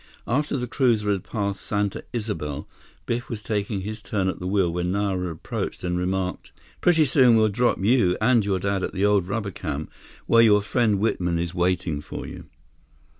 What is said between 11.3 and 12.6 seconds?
is waiting for you."